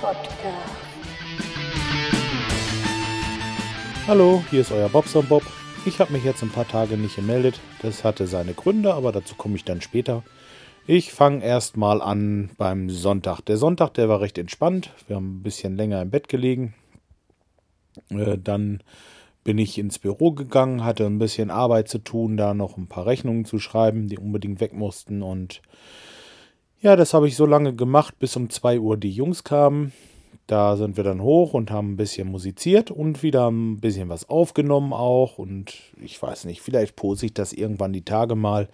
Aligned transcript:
Podcast. 0.00 0.40
Hallo, 4.06 4.42
hier 4.50 4.62
ist 4.62 4.72
euer 4.72 4.88
Bobson 4.88 5.26
Bob. 5.26 5.42
Ich 5.84 6.00
habe 6.00 6.12
mich 6.12 6.24
jetzt 6.24 6.42
ein 6.42 6.50
paar 6.50 6.66
Tage 6.66 6.96
nicht 6.96 7.16
gemeldet. 7.16 7.60
Das 7.82 8.02
hatte 8.02 8.26
seine 8.26 8.54
Gründe, 8.54 8.94
aber 8.94 9.12
dazu 9.12 9.34
komme 9.34 9.56
ich 9.56 9.64
dann 9.64 9.82
später. 9.82 10.22
Ich 10.86 11.12
fange 11.12 11.44
erstmal 11.44 12.00
an 12.00 12.50
beim 12.56 12.88
Sonntag. 12.88 13.42
Der 13.42 13.58
Sonntag, 13.58 13.94
der 13.94 14.08
war 14.08 14.20
recht 14.20 14.38
entspannt. 14.38 14.90
Wir 15.06 15.16
haben 15.16 15.38
ein 15.38 15.42
bisschen 15.42 15.76
länger 15.76 16.00
im 16.02 16.10
Bett 16.10 16.28
gelegen. 16.28 16.74
Äh, 18.10 18.38
dann 18.38 18.82
bin 19.44 19.58
ich 19.58 19.78
ins 19.78 19.98
Büro 19.98 20.32
gegangen, 20.32 20.84
hatte 20.84 21.06
ein 21.06 21.18
bisschen 21.18 21.50
Arbeit 21.50 21.88
zu 21.88 21.98
tun, 21.98 22.36
da 22.36 22.54
noch 22.54 22.76
ein 22.76 22.88
paar 22.88 23.06
Rechnungen 23.06 23.44
zu 23.44 23.58
schreiben, 23.58 24.08
die 24.08 24.18
unbedingt 24.18 24.60
weg 24.60 24.72
mussten. 24.72 25.22
Und 25.22 25.60
ja, 26.80 26.96
das 26.96 27.12
habe 27.12 27.28
ich 27.28 27.36
so 27.36 27.46
lange 27.46 27.74
gemacht, 27.74 28.18
bis 28.18 28.36
um 28.36 28.48
2 28.48 28.80
Uhr 28.80 28.96
die 28.96 29.10
Jungs 29.10 29.44
kamen. 29.44 29.92
Da 30.46 30.76
sind 30.76 30.96
wir 30.96 31.04
dann 31.04 31.22
hoch 31.22 31.54
und 31.54 31.70
haben 31.70 31.92
ein 31.92 31.96
bisschen 31.96 32.28
musiziert 32.28 32.90
und 32.90 33.22
wieder 33.22 33.48
ein 33.48 33.78
bisschen 33.80 34.08
was 34.08 34.28
aufgenommen 34.28 34.92
auch. 34.92 35.38
Und 35.38 35.74
ich 36.02 36.20
weiß 36.20 36.46
nicht, 36.46 36.60
vielleicht 36.60 36.96
pose 36.96 37.26
ich 37.26 37.34
das 37.34 37.52
irgendwann 37.52 37.92
die 37.92 38.04
Tage 38.04 38.34
mal. 38.34 38.68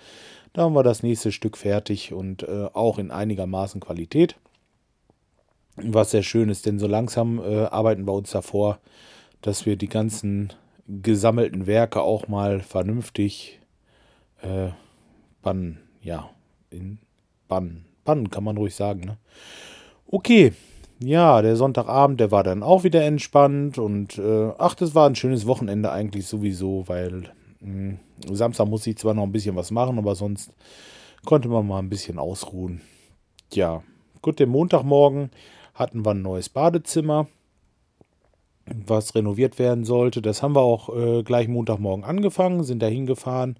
Da 0.53 0.63
haben 0.63 0.75
wir 0.75 0.83
das 0.83 1.03
nächste 1.03 1.33
Stück 1.33 1.57
fertig 1.57 2.15
und 2.15 2.45
äh, 2.45 2.69
auch 2.73 2.99
in 2.99 3.11
einigermaßen 3.11 3.81
Qualität. 3.81 4.37
Was 5.77 6.13
sehr 6.13 6.23
schön 6.23 6.49
ist, 6.49 6.65
denn 6.65 6.79
so 6.79 6.87
langsam 6.87 7.39
äh, 7.41 7.65
arbeiten 7.65 8.07
wir 8.07 8.15
uns 8.15 8.31
davor, 8.31 8.79
dass 9.43 9.67
wir 9.67 9.77
die 9.77 9.89
ganzen 9.89 10.53
gesammelten 10.89 11.67
Werke 11.67 12.01
auch 12.01 12.29
mal 12.29 12.61
vernünftig 12.61 13.61
äh, 14.41 14.69
bannen. 15.43 15.81
Ja, 16.01 16.31
in 16.71 17.01
bannen. 17.49 17.85
Bannen 18.07 18.31
kann 18.31 18.45
man 18.45 18.57
ruhig 18.57 18.75
sagen. 18.75 19.01
Ne? 19.01 19.19
Okay, 20.07 20.53
ja, 20.99 21.43
der 21.43 21.57
Sonntagabend, 21.57 22.21
der 22.21 22.31
war 22.31 22.43
dann 22.43 22.63
auch 22.63 22.83
wieder 22.83 23.05
entspannt 23.05 23.77
und 23.77 24.17
äh, 24.17 24.53
ach, 24.57 24.75
das 24.75 24.95
war 24.95 25.07
ein 25.07 25.15
schönes 25.15 25.47
Wochenende 25.47 25.93
eigentlich 25.93 26.27
sowieso, 26.27 26.85
weil 26.87 27.31
mh, 27.61 27.99
hm, 28.25 28.35
Samstag 28.35 28.67
muss 28.69 28.87
ich 28.87 28.97
zwar 28.97 29.13
noch 29.13 29.25
ein 29.25 29.33
bisschen 29.33 29.57
was 29.57 29.71
machen, 29.71 29.99
aber 29.99 30.15
sonst 30.15 30.53
konnte 31.27 31.49
man 31.49 31.67
mal 31.67 31.81
ein 31.81 31.91
bisschen 31.91 32.19
ausruhen. 32.19 32.81
Ja, 33.53 33.83
gut, 34.23 34.41
den 34.41 34.49
Montagmorgen 34.49 35.31
hatten 35.75 36.05
wir 36.07 36.13
ein 36.13 36.23
neues 36.23 36.49
Badezimmer, 36.49 37.27
was 38.65 39.15
renoviert 39.15 39.59
werden 39.59 39.85
sollte. 39.85 40.23
Das 40.23 40.43
haben 40.43 40.57
wir 40.57 40.63
auch 40.63 40.89
äh, 40.97 41.23
gleich 41.23 41.47
Montagmorgen 41.47 42.05
angefangen, 42.05 42.65
sind 42.65 42.83
da 42.83 42.87
hingefahren. 42.87 43.59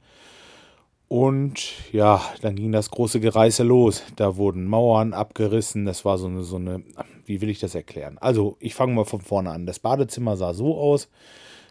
Und 1.09 1.93
ja, 1.93 2.21
dann 2.41 2.57
ging 2.57 2.73
das 2.73 2.91
große 2.91 3.21
Gereiße 3.21 3.63
los. 3.63 4.03
Da 4.17 4.37
wurden 4.37 4.67
Mauern 4.67 5.13
abgerissen. 5.13 5.85
Das 5.85 6.05
war 6.05 6.19
so 6.19 6.27
eine, 6.27 6.43
so 6.43 6.57
eine, 6.57 6.83
wie 7.25 7.41
will 7.41 7.49
ich 7.49 7.61
das 7.61 7.75
erklären? 7.75 8.19
Also, 8.19 8.57
ich 8.59 8.75
fange 8.75 8.93
mal 8.93 9.05
von 9.05 9.21
vorne 9.21 9.51
an. 9.51 9.67
Das 9.67 9.79
Badezimmer 9.79 10.37
sah 10.37 10.53
so 10.53 10.77
aus, 10.77 11.09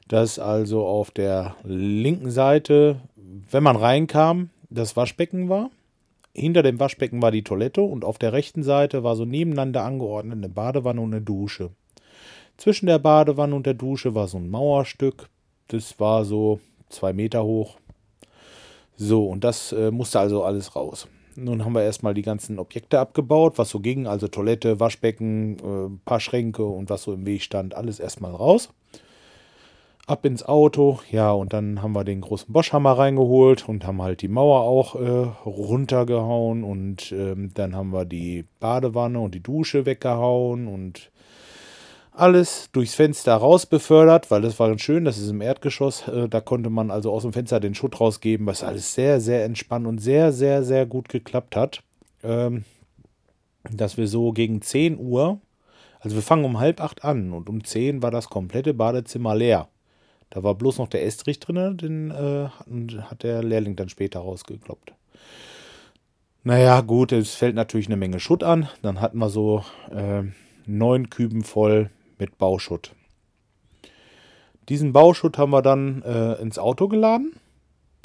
dass 0.08 0.40
also 0.40 0.86
auf 0.86 1.12
der 1.12 1.56
linken 1.64 2.32
Seite, 2.32 3.02
wenn 3.52 3.64
man 3.64 3.76
reinkam, 3.76 4.52
das 4.70 4.96
Waschbecken 4.96 5.50
war. 5.50 5.70
Hinter 6.34 6.64
dem 6.64 6.80
Waschbecken 6.80 7.22
war 7.22 7.32
die 7.32 7.44
Toilette 7.44 7.82
und 7.82 8.04
auf 8.04 8.18
der 8.18 8.34
rechten 8.34 8.64
Seite 8.64 9.04
war 9.04 9.16
so 9.16 9.26
nebeneinander 9.26 9.84
angeordnet 9.84 10.38
eine 10.38 10.50
Badewanne 10.50 11.02
und 11.02 11.14
eine 11.14 11.22
Dusche. 11.22 11.72
Zwischen 12.58 12.88
der 12.88 13.00
Badewanne 13.00 13.56
und 13.56 13.66
der 13.66 13.74
Dusche 13.74 14.16
war 14.16 14.28
so 14.28 14.38
ein 14.38 14.50
Mauerstück. 14.50 15.30
Das 15.68 16.00
war 16.00 16.26
so 16.26 16.60
zwei 16.90 17.14
Meter 17.14 17.44
hoch. 17.44 17.78
So, 18.98 19.28
und 19.28 19.44
das 19.44 19.72
äh, 19.72 19.92
musste 19.92 20.20
also 20.20 20.44
alles 20.44 20.76
raus. 20.76 21.08
Nun 21.36 21.66
haben 21.66 21.74
wir 21.74 21.84
erstmal 21.84 22.14
die 22.14 22.22
ganzen 22.22 22.60
Objekte 22.60 23.00
abgebaut, 23.00 23.58
was 23.58 23.70
so 23.70 23.82
ging, 23.82 24.08
also 24.08 24.30
Toilette, 24.30 24.80
Waschbecken, 24.80 25.58
äh, 25.60 26.00
paar 26.06 26.22
Schränke 26.22 26.64
und 26.64 26.90
was 26.90 27.04
so 27.04 27.14
im 27.14 27.26
Weg 27.26 27.42
stand, 27.42 27.76
alles 27.76 28.00
erstmal 28.00 28.32
raus 28.32 28.70
ab 30.08 30.26
ins 30.26 30.44
Auto. 30.44 31.00
Ja, 31.12 31.32
und 31.32 31.54
dann 31.54 31.82
haben 31.82 31.94
wir 31.94 32.04
den 32.04 32.22
großen 32.22 32.52
Boschhammer 32.52 32.98
reingeholt 32.98 33.68
und 33.68 33.86
haben 33.86 34.02
halt 34.02 34.22
die 34.22 34.28
Mauer 34.28 34.62
auch 34.62 34.96
äh, 34.96 35.28
runtergehauen. 35.46 36.64
Und 36.64 37.12
ähm, 37.12 37.52
dann 37.54 37.76
haben 37.76 37.92
wir 37.92 38.06
die 38.06 38.46
Badewanne 38.60 39.20
und 39.20 39.34
die 39.36 39.44
Dusche 39.44 39.86
weggehauen 39.86 40.68
und 40.68 41.12
alles 42.18 42.70
durchs 42.72 42.96
Fenster 42.96 43.36
raus 43.36 43.66
befördert, 43.66 44.32
weil 44.32 44.42
das 44.42 44.60
war 44.60 44.78
schön, 44.80 45.06
das 45.06 45.18
ist 45.18 45.30
im 45.30 45.42
Erdgeschoss. 45.42 46.08
Äh, 46.08 46.30
da 46.30 46.42
konnte 46.42 46.70
man 46.70 46.92
also 46.92 47.12
aus 47.12 47.24
dem 47.24 47.34
Fenster 47.34 47.60
den 47.60 47.76
Schutt 47.76 48.00
rausgeben, 48.00 48.46
was 48.46 48.64
alles 48.64 48.94
sehr, 48.94 49.20
sehr 49.22 49.46
entspannt 49.46 49.88
und 49.88 50.00
sehr, 50.00 50.32
sehr, 50.32 50.64
sehr 50.64 50.86
gut 50.86 51.10
geklappt 51.10 51.56
hat. 51.56 51.84
Ähm, 52.24 52.64
dass 53.72 53.98
wir 53.98 54.08
so 54.08 54.32
gegen 54.32 54.62
10 54.62 55.00
Uhr, 55.00 55.40
also 56.00 56.16
wir 56.16 56.24
fangen 56.24 56.46
um 56.46 56.60
halb 56.60 56.82
acht 56.82 57.04
an 57.04 57.34
und 57.34 57.50
um 57.50 57.64
10 57.64 58.02
war 58.04 58.12
das 58.12 58.30
komplette 58.30 58.74
Badezimmer 58.74 59.36
leer. 59.36 59.68
Da 60.30 60.44
war 60.44 60.56
bloß 60.56 60.78
noch 60.80 60.88
der 60.88 61.06
Estrich 61.06 61.40
drin, 61.40 61.78
den 61.78 62.12
äh, 62.12 62.48
hat 63.02 63.24
der 63.24 63.44
Lehrling 63.44 63.76
dann 63.76 63.90
später 63.90 64.20
rausgekloppt. 64.20 64.94
Naja, 66.44 66.82
gut, 66.82 67.12
es 67.12 67.34
fällt 67.34 67.56
natürlich 67.56 67.88
eine 67.88 67.98
Menge 67.98 68.20
Schutt 68.20 68.44
an. 68.44 68.70
Dann 68.84 69.02
hatten 69.02 69.18
wir 69.18 69.30
so 69.30 69.64
äh, 69.92 70.24
neun 70.68 71.10
Küben 71.10 71.44
voll 71.44 71.90
mit 72.20 72.38
Bauschutt. 72.38 72.94
Diesen 74.70 74.94
Bauschutt 74.94 75.38
haben 75.38 75.52
wir 75.52 75.62
dann 75.62 76.02
äh, 76.02 76.34
ins 76.42 76.58
Auto 76.58 76.88
geladen. 76.88 77.34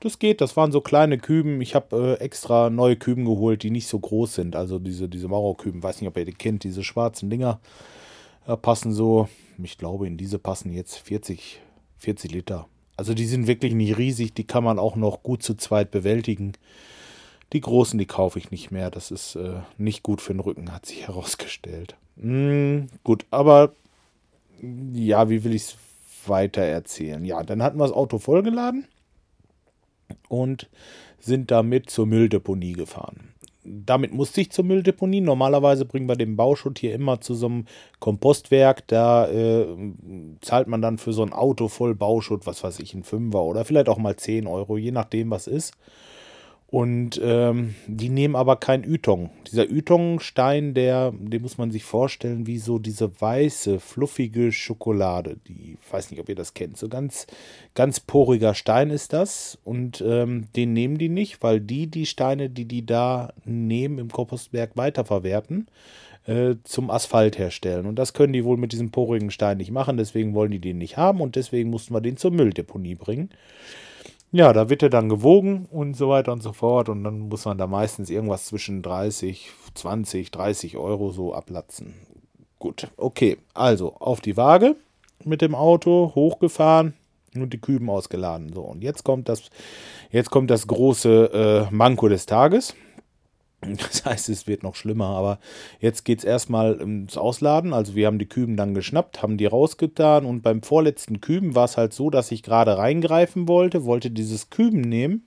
Das 0.01 0.19
geht, 0.19 0.41
das 0.41 0.57
waren 0.57 0.73
so 0.73 0.81
kleine 0.81 1.19
Küben. 1.19 1.61
Ich 1.61 1.75
habe 1.75 2.17
äh, 2.19 2.25
extra 2.25 2.71
neue 2.71 2.97
Küben 2.97 3.25
geholt, 3.25 3.63
die 3.63 3.71
nicht 3.71 3.87
so 3.87 3.99
groß 3.99 4.35
sind. 4.35 4.57
Also 4.57 4.79
diese, 4.79 5.09
diese 5.09 5.29
Mauerküben, 5.29 5.83
weiß 5.83 6.01
nicht, 6.01 6.09
ob 6.09 6.17
ihr 6.17 6.25
die 6.25 6.33
kennt, 6.33 6.65
diese 6.65 6.85
schwarzen 6.85 7.31
Dinger 7.31 7.61
äh, 8.47 8.57
passen 8.57 8.93
so, 8.93 9.29
ich 9.63 9.79
glaube, 9.79 10.07
in 10.07 10.17
diese 10.17 10.39
passen 10.39 10.73
jetzt 10.73 10.99
40, 10.99 11.61
40 11.99 12.33
Liter. 12.33 12.67
Also 12.97 13.15
die 13.15 13.27
sind 13.27 13.47
wirklich 13.47 13.75
nicht 13.75 13.97
riesig, 13.97 14.35
die 14.35 14.45
kann 14.45 14.65
man 14.65 14.79
auch 14.79 14.97
noch 14.97 15.23
gut 15.23 15.43
zu 15.43 15.55
zweit 15.55 15.91
bewältigen. 15.91 16.53
Die 17.53 17.61
großen, 17.61 17.99
die 17.99 18.07
kaufe 18.07 18.39
ich 18.39 18.51
nicht 18.51 18.71
mehr. 18.71 18.91
Das 18.91 19.11
ist 19.11 19.37
äh, 19.37 19.61
nicht 19.79 20.03
gut 20.03 20.21
für 20.21 20.33
den 20.33 20.41
Rücken, 20.41 20.73
hat 20.73 20.87
sich 20.87 21.03
herausgestellt. 21.07 21.97
Mm, 22.17 22.87
gut, 23.03 23.27
aber 23.31 23.73
ja, 24.61 25.29
wie 25.31 25.45
will 25.45 25.55
ich 25.55 25.63
es 25.63 25.77
weiter 26.27 26.63
erzählen? 26.63 27.25
Ja, 27.25 27.43
dann 27.43 27.63
hatten 27.63 27.79
wir 27.79 27.85
das 27.85 27.97
Auto 27.97 28.19
vollgeladen 28.19 28.87
und 30.29 30.69
sind 31.19 31.51
damit 31.51 31.91
zur 31.91 32.07
Mülldeponie 32.07 32.73
gefahren 32.73 33.31
damit 33.65 34.13
musste 34.13 34.41
ich 34.41 34.51
zur 34.51 34.65
Mülldeponie. 34.65 35.21
Normalerweise 35.21 35.85
bringen 35.85 36.09
wir 36.09 36.17
den 36.17 36.37
Bauschutt 36.37 36.79
hier 36.79 36.95
immer 36.95 37.21
zu 37.21 37.35
so 37.35 37.47
einem 37.47 37.65
Kompostwerk. 37.99 38.87
Da 38.89 39.29
äh, 39.29 39.67
zahlt 40.41 40.69
man 40.69 40.81
dann 40.81 40.99
für 40.99 41.13
so 41.13 41.23
ein 41.23 41.33
Auto 41.33 41.69
voll 41.69 41.95
Bauschutt, 41.95 42.47
was 42.47 42.65
weiß 42.65 42.81
ich, 42.81 42.95
ein 42.95 43.05
Fünfer 43.05 43.43
oder 43.43 43.65
vielleicht 43.65 43.89
auch 43.89 43.99
mal 43.99 44.17
10 44.17 44.47
Euro, 44.47 44.79
je 44.79 44.93
nachdem, 44.93 45.31
was 45.31 45.47
ist. 45.47 45.75
Und 46.71 47.21
ähm, 47.21 47.75
die 47.89 48.11
nehmen 48.11 48.37
aber 48.37 48.55
kein 48.55 48.85
Ytong. 48.85 49.31
Dieser 49.51 49.69
Ytong-Stein, 49.69 50.73
der, 50.73 51.13
den 51.19 51.43
muss 51.43 51.59
man 51.59 51.73
sich 51.73 51.83
vorstellen, 51.83 52.47
wie 52.47 52.59
so 52.59 52.79
diese 52.79 53.21
weiße, 53.21 53.81
fluffige 53.81 54.53
Schokolade. 54.53 55.39
Die, 55.49 55.77
ich 55.83 55.93
weiß 55.93 56.13
nicht, 56.13 56.21
ob 56.21 56.29
ihr 56.29 56.37
das 56.37 56.55
kennt. 56.55 56.77
So 56.77 56.89
ganz, 56.89 57.27
ganz 57.75 57.99
poriger 57.99 58.55
Stein 58.55 58.91
ist 58.91 59.13
das. 59.13 59.59
Und 59.65 60.01
ähm, 60.07 60.47
den 60.55 60.73
nehmen 60.73 60.97
die 60.97 61.09
nicht, 61.09 61.43
weil 61.43 61.61
die 61.61 61.89
die 61.89 62.07
Steine, 62.07 62.49
die 62.49 62.67
die 62.67 62.87
da 62.87 63.33
nehmen, 63.45 63.99
im 63.99 64.09
Kompostberg 64.09 64.77
weiterverwerten, 64.77 65.67
äh, 66.27 66.55
zum 66.63 66.89
Asphalt 66.93 67.37
herstellen. 67.37 67.87
Und 67.87 67.97
das 67.97 68.13
können 68.13 68.33
die 68.33 68.45
wohl 68.45 68.59
mit 68.59 68.71
diesem 68.71 68.93
porigen 68.93 69.33
Stein 69.33 69.57
nicht 69.57 69.73
machen. 69.73 69.97
Deswegen 69.97 70.35
wollen 70.35 70.53
die 70.53 70.61
den 70.61 70.79
nicht 70.79 70.97
haben 70.97 71.21
und 71.21 71.35
deswegen 71.35 71.69
mussten 71.69 71.95
wir 71.95 72.01
den 72.01 72.17
zur 72.17 72.31
Mülldeponie 72.31 72.95
bringen. 72.95 73.31
Ja, 74.33 74.53
da 74.53 74.71
wird 74.71 74.83
er 74.83 74.91
dann 74.91 75.09
gewogen 75.09 75.67
und 75.71 75.97
so 75.97 76.09
weiter 76.09 76.33
und 76.33 76.43
so 76.43 76.53
fort. 76.53 76.89
Und 76.89 77.03
dann 77.03 77.21
muss 77.29 77.45
man 77.45 77.59
da 77.59 77.67
meistens 77.67 78.11
irgendwas 78.11 78.47
zwischen 78.47 78.83
30, 78.83 79.51
20, 79.75 80.31
30 80.31 80.77
Euro 80.77 81.11
so 81.11 81.35
ablatzen. 81.35 81.95
Gut, 82.59 82.89
okay. 82.97 83.39
Also 83.55 83.97
auf 83.99 84.21
die 84.21 84.37
Waage 84.37 84.77
mit 85.25 85.43
dem 85.43 85.55
Auto 85.55 86.13
hochgefahren 86.15 86.95
und 87.35 87.53
die 87.53 87.61
Küben 87.61 87.91
ausgeladen. 87.91 88.53
So, 88.53 88.63
und 88.63 88.83
jetzt 88.83 89.03
kommt 89.05 89.29
das, 89.29 89.51
jetzt 90.11 90.31
kommt 90.31 90.51
das 90.51 90.67
große 90.67 91.69
äh, 91.71 91.75
Manko 91.75 92.09
des 92.09 92.27
Tages. 92.27 92.75
Das 93.61 94.05
heißt, 94.05 94.29
es 94.31 94.47
wird 94.47 94.63
noch 94.63 94.75
schlimmer, 94.75 95.09
aber 95.09 95.39
jetzt 95.81 96.05
geht 96.05 96.21
es 96.21 96.25
erstmal 96.25 96.81
ins 96.81 97.19
Ausladen. 97.19 97.73
Also 97.75 97.95
wir 97.95 98.07
haben 98.07 98.19
die 98.19 98.29
Küben 98.29 98.57
dann 98.57 98.75
geschnappt, 98.75 99.23
haben 99.23 99.37
die 99.37 99.47
rausgetan 99.47 100.25
und 100.25 100.43
beim 100.43 100.63
vorletzten 100.63 101.21
Küben 101.21 101.55
war 101.55 101.67
es 101.67 101.77
halt 101.77 101.93
so, 101.93 102.11
dass 102.11 102.33
ich 102.33 102.43
gerade 102.43 102.79
reingreifen 102.79 103.49
wollte, 103.49 103.85
wollte 103.85 104.11
dieses 104.11 104.49
Küben 104.49 104.81
nehmen 104.81 105.27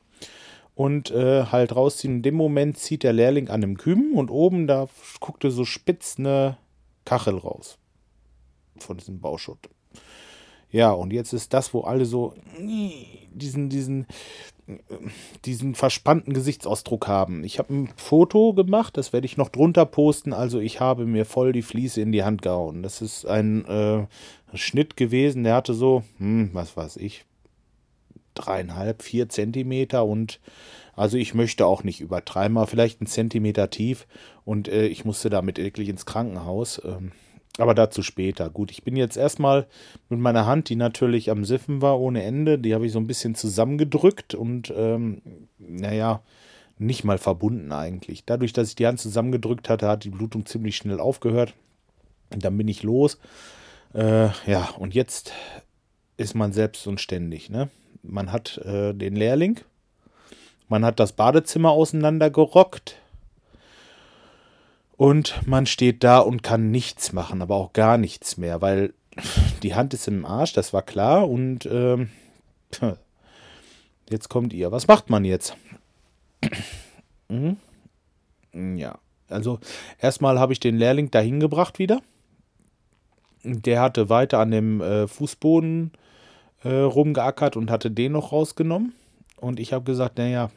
und 0.75 1.11
äh, 1.11 1.45
halt 1.45 1.75
rausziehen. 1.75 2.17
In 2.17 2.21
dem 2.23 2.35
Moment 2.35 2.77
zieht 2.77 3.03
der 3.03 3.13
Lehrling 3.13 3.49
an 3.49 3.61
dem 3.61 3.77
Küben 3.77 4.13
und 4.13 4.31
oben 4.31 4.67
da 4.67 4.87
guckte 5.19 5.51
so 5.51 5.65
spitz 5.65 6.15
eine 6.17 6.57
Kachel 7.05 7.37
raus 7.37 7.77
von 8.77 8.97
diesem 8.97 9.19
Bauschutt. 9.19 9.69
Ja, 10.71 10.91
und 10.91 11.13
jetzt 11.13 11.33
ist 11.33 11.53
das, 11.53 11.71
wo 11.75 11.81
alle 11.81 12.05
so 12.05 12.33
diesen, 12.59 13.69
diesen, 13.69 14.07
diesen 15.45 15.75
verspannten 15.75 16.33
Gesichtsausdruck 16.33 17.07
haben. 17.07 17.43
Ich 17.43 17.59
habe 17.59 17.73
ein 17.73 17.89
Foto 17.97 18.53
gemacht, 18.53 18.95
das 18.97 19.11
werde 19.11 19.25
ich 19.25 19.37
noch 19.37 19.49
drunter 19.49 19.85
posten. 19.85 20.33
Also 20.33 20.59
ich 20.59 20.79
habe 20.79 21.05
mir 21.05 21.25
voll 21.25 21.51
die 21.51 21.61
Fliese 21.61 22.01
in 22.01 22.11
die 22.11 22.23
Hand 22.23 22.41
gehauen. 22.41 22.81
Das 22.81 23.01
ist 23.01 23.25
ein 23.25 23.65
äh, 23.65 24.07
Schnitt 24.55 24.95
gewesen, 24.95 25.43
der 25.43 25.55
hatte 25.55 25.73
so, 25.73 26.03
hm, 26.17 26.51
was 26.53 26.77
weiß 26.77 26.97
ich, 26.97 27.25
dreieinhalb, 28.35 29.03
vier 29.03 29.29
Zentimeter 29.29 30.05
und 30.05 30.39
also 30.95 31.17
ich 31.17 31.33
möchte 31.33 31.65
auch 31.65 31.83
nicht 31.83 32.01
übertreiben, 32.01 32.57
aber 32.57 32.67
vielleicht 32.67 33.01
einen 33.01 33.07
Zentimeter 33.07 33.69
tief 33.69 34.07
und 34.45 34.67
äh, 34.67 34.85
ich 34.87 35.05
musste 35.05 35.29
damit 35.29 35.57
wirklich 35.57 35.89
ins 35.89 36.05
Krankenhaus. 36.05 36.81
Ähm, 36.85 37.11
aber 37.57 37.75
dazu 37.75 38.01
später. 38.01 38.49
Gut, 38.49 38.71
ich 38.71 38.83
bin 38.83 38.95
jetzt 38.95 39.17
erstmal 39.17 39.67
mit 40.09 40.19
meiner 40.19 40.45
Hand, 40.45 40.69
die 40.69 40.75
natürlich 40.75 41.29
am 41.29 41.45
Siffen 41.45 41.81
war 41.81 41.99
ohne 41.99 42.23
Ende, 42.23 42.57
die 42.57 42.73
habe 42.73 42.85
ich 42.85 42.91
so 42.91 42.99
ein 42.99 43.07
bisschen 43.07 43.35
zusammengedrückt 43.35 44.33
und 44.33 44.73
ähm, 44.75 45.21
naja, 45.59 46.21
nicht 46.79 47.03
mal 47.03 47.17
verbunden 47.17 47.71
eigentlich. 47.71 48.25
Dadurch, 48.25 48.53
dass 48.53 48.69
ich 48.69 48.75
die 48.75 48.87
Hand 48.87 48.99
zusammengedrückt 48.99 49.69
hatte, 49.69 49.87
hat 49.87 50.03
die 50.03 50.09
Blutung 50.09 50.45
ziemlich 50.45 50.75
schnell 50.75 50.99
aufgehört. 50.99 51.53
Und 52.31 52.43
dann 52.43 52.57
bin 52.57 52.67
ich 52.67 52.81
los. 52.81 53.19
Äh, 53.93 54.29
ja, 54.47 54.69
und 54.79 54.95
jetzt 54.95 55.31
ist 56.17 56.33
man 56.33 56.51
selbst 56.51 56.87
und 56.87 56.99
ständig. 56.99 57.49
Ne? 57.49 57.69
Man 58.01 58.31
hat 58.31 58.57
äh, 58.57 58.93
den 58.93 59.15
Lehrling, 59.15 59.59
man 60.67 60.83
hat 60.83 60.99
das 60.99 61.13
Badezimmer 61.13 61.69
auseinandergerockt 61.71 62.97
und 65.03 65.45
man 65.45 65.65
steht 65.65 66.01
da 66.05 66.19
und 66.19 66.43
kann 66.43 66.71
nichts 66.71 67.11
machen, 67.11 67.41
aber 67.41 67.55
auch 67.55 67.73
gar 67.73 67.97
nichts 67.97 68.37
mehr, 68.37 68.61
weil 68.61 68.93
die 69.61 69.75
Hand 69.75 69.93
ist 69.93 70.07
im 70.07 70.25
Arsch, 70.25 70.53
das 70.53 70.71
war 70.71 70.81
klar. 70.81 71.29
Und 71.29 71.65
ähm, 71.65 72.09
jetzt 74.09 74.29
kommt 74.29 74.53
ihr. 74.53 74.71
Was 74.71 74.87
macht 74.87 75.09
man 75.09 75.25
jetzt? 75.25 75.57
mhm. 77.27 77.57
Ja, 78.77 78.97
also 79.27 79.59
erstmal 79.99 80.39
habe 80.39 80.53
ich 80.53 80.61
den 80.61 80.77
Lehrling 80.77 81.11
dahin 81.11 81.41
gebracht 81.41 81.79
wieder. 81.79 81.99
Der 83.43 83.81
hatte 83.81 84.07
weiter 84.07 84.39
an 84.39 84.51
dem 84.51 84.79
äh, 84.79 85.09
Fußboden 85.09 85.91
äh, 86.63 86.69
rumgeackert 86.69 87.57
und 87.57 87.69
hatte 87.69 87.91
den 87.91 88.13
noch 88.13 88.31
rausgenommen. 88.31 88.93
Und 89.43 89.59
ich 89.59 89.73
habe 89.73 89.83
gesagt, 89.83 90.17
naja, 90.17 90.51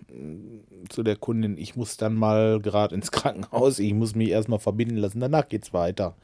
zu 0.88 1.02
der 1.02 1.16
Kundin, 1.16 1.58
ich 1.58 1.74
muss 1.74 1.96
dann 1.96 2.14
mal 2.14 2.60
gerade 2.60 2.94
ins 2.94 3.10
Krankenhaus, 3.12 3.80
ich 3.80 3.92
muss 3.92 4.14
mich 4.14 4.28
erstmal 4.28 4.60
verbinden 4.60 4.96
lassen, 4.96 5.18
danach 5.18 5.48
geht's 5.48 5.74
weiter. 5.74 6.14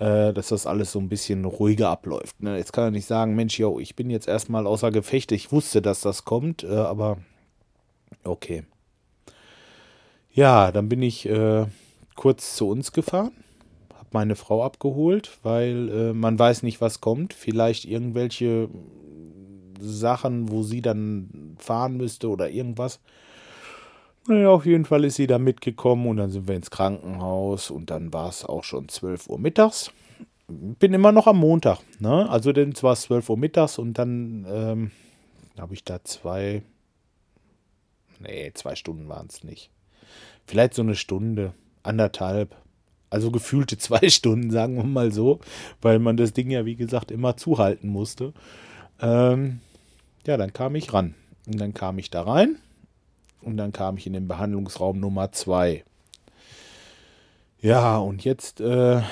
Äh, 0.00 0.32
dass 0.32 0.48
das 0.48 0.66
alles 0.66 0.90
so 0.90 0.98
ein 0.98 1.08
bisschen 1.08 1.44
ruhiger 1.44 1.88
abläuft. 1.90 2.42
Ne? 2.42 2.56
Jetzt 2.56 2.72
kann 2.72 2.82
er 2.82 2.90
nicht 2.90 3.06
sagen, 3.06 3.36
Mensch, 3.36 3.60
yo, 3.60 3.78
ich 3.78 3.94
bin 3.94 4.10
jetzt 4.10 4.26
erstmal 4.26 4.66
außer 4.66 4.90
Gefecht, 4.90 5.30
ich 5.30 5.52
wusste, 5.52 5.80
dass 5.82 6.00
das 6.00 6.24
kommt, 6.24 6.64
äh, 6.64 6.74
aber 6.74 7.18
okay. 8.24 8.64
Ja, 10.32 10.72
dann 10.72 10.88
bin 10.88 11.00
ich 11.00 11.28
äh, 11.28 11.66
kurz 12.16 12.56
zu 12.56 12.68
uns 12.68 12.90
gefahren, 12.90 13.30
habe 13.96 14.08
meine 14.10 14.34
Frau 14.34 14.64
abgeholt, 14.64 15.38
weil 15.44 15.88
äh, 15.88 16.12
man 16.12 16.36
weiß 16.36 16.64
nicht, 16.64 16.80
was 16.80 17.00
kommt. 17.00 17.32
Vielleicht 17.32 17.84
irgendwelche 17.84 18.68
Sachen, 19.80 20.50
wo 20.50 20.62
sie 20.62 20.80
dann 20.80 21.56
fahren 21.58 21.96
müsste 21.96 22.28
oder 22.28 22.50
irgendwas. 22.50 23.00
Naja, 24.26 24.48
auf 24.48 24.64
jeden 24.64 24.86
Fall 24.86 25.04
ist 25.04 25.16
sie 25.16 25.26
da 25.26 25.38
mitgekommen 25.38 26.06
und 26.06 26.16
dann 26.16 26.30
sind 26.30 26.48
wir 26.48 26.56
ins 26.56 26.70
Krankenhaus 26.70 27.70
und 27.70 27.90
dann 27.90 28.12
war 28.12 28.28
es 28.30 28.44
auch 28.44 28.64
schon 28.64 28.88
12 28.88 29.28
Uhr 29.28 29.38
mittags. 29.38 29.90
Bin 30.48 30.94
immer 30.94 31.12
noch 31.12 31.26
am 31.26 31.38
Montag, 31.38 31.80
ne? 32.00 32.28
Also 32.28 32.52
denn 32.52 32.72
es 32.72 32.82
war 32.82 32.96
12 32.96 33.28
Uhr 33.28 33.36
mittags 33.36 33.78
und 33.78 33.98
dann 33.98 34.46
ähm, 34.48 34.90
habe 35.58 35.74
ich 35.74 35.84
da 35.84 36.02
zwei, 36.04 36.62
nee, 38.18 38.50
zwei 38.54 38.74
Stunden 38.74 39.08
waren 39.08 39.26
es 39.28 39.44
nicht. 39.44 39.70
Vielleicht 40.46 40.74
so 40.74 40.82
eine 40.82 40.94
Stunde, 40.94 41.54
anderthalb. 41.82 42.56
Also 43.10 43.30
gefühlte 43.30 43.78
zwei 43.78 44.08
Stunden, 44.08 44.50
sagen 44.50 44.76
wir 44.76 44.84
mal 44.84 45.12
so, 45.12 45.40
weil 45.82 45.98
man 45.98 46.16
das 46.16 46.32
Ding 46.32 46.50
ja, 46.50 46.64
wie 46.64 46.76
gesagt, 46.76 47.10
immer 47.10 47.36
zuhalten 47.36 47.88
musste. 47.88 48.32
Ähm, 49.04 49.60
ja, 50.26 50.36
dann 50.36 50.52
kam 50.52 50.74
ich 50.74 50.92
ran. 50.92 51.14
Und 51.46 51.60
dann 51.60 51.74
kam 51.74 51.98
ich 51.98 52.10
da 52.10 52.22
rein 52.22 52.56
und 53.42 53.58
dann 53.58 53.72
kam 53.72 53.98
ich 53.98 54.06
in 54.06 54.14
den 54.14 54.28
Behandlungsraum 54.28 54.98
Nummer 54.98 55.30
2. 55.30 55.84
Ja, 57.60 57.98
und 57.98 58.24
jetzt 58.24 58.60
äh, 58.60 59.02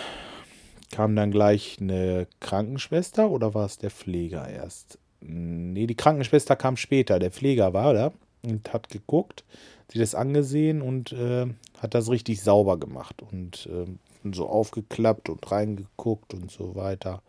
kam 0.91 1.15
dann 1.15 1.31
gleich 1.31 1.77
eine 1.81 2.27
Krankenschwester 2.41 3.31
oder 3.31 3.53
war 3.53 3.67
es 3.67 3.77
der 3.77 3.91
Pfleger 3.91 4.49
erst? 4.49 4.99
Nee, 5.21 5.87
die 5.87 5.95
Krankenschwester 5.95 6.57
kam 6.57 6.79
später. 6.79 7.19
Der 7.19 7.31
Pfleger 7.31 7.75
war 7.75 7.93
da 7.93 8.13
und 8.43 8.73
hat 8.73 8.89
geguckt, 8.89 9.45
sich 9.91 10.01
das 10.01 10.15
angesehen 10.15 10.81
und 10.81 11.13
äh, 11.13 11.47
hat 11.81 11.95
das 11.95 12.09
richtig 12.09 12.43
sauber 12.43 12.79
gemacht 12.79 13.23
und 13.23 13.69
äh, 13.71 13.87
so 14.33 14.49
aufgeklappt 14.49 15.29
und 15.29 15.51
reingeguckt 15.51 16.33
und 16.33 16.51
so 16.51 16.75
weiter. 16.75 17.23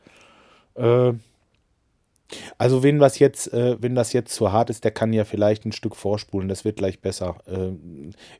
Äh, 0.75 1.13
also 2.57 2.83
wenn 2.83 2.99
was 2.99 3.19
jetzt, 3.19 3.51
äh, 3.53 3.81
wenn 3.81 3.95
das 3.95 4.13
jetzt 4.13 4.33
zu 4.33 4.51
hart 4.51 4.69
ist, 4.69 4.83
der 4.83 4.91
kann 4.91 5.13
ja 5.13 5.25
vielleicht 5.25 5.65
ein 5.65 5.71
Stück 5.71 5.95
vorspulen, 5.95 6.49
das 6.49 6.65
wird 6.65 6.77
gleich 6.77 7.01
besser. 7.01 7.37
Äh, 7.47 7.71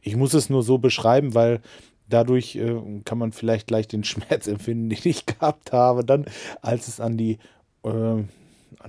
ich 0.02 0.16
muss 0.16 0.34
es 0.34 0.50
nur 0.50 0.64
so 0.64 0.78
beschreiben, 0.78 1.34
weil 1.34 1.62
dadurch 2.10 2.56
äh, 2.56 2.76
kann 3.06 3.18
man 3.18 3.32
vielleicht 3.32 3.68
gleich 3.68 3.88
den 3.88 4.04
Schmerz 4.04 4.48
empfinden, 4.48 4.90
den 4.90 5.02
ich 5.04 5.26
gehabt 5.26 5.72
habe, 5.72 6.04
dann, 6.04 6.26
als 6.62 6.88
es 6.88 7.00
an 7.00 7.18
die, 7.18 7.40
äh, 7.84 7.90
an 7.90 8.28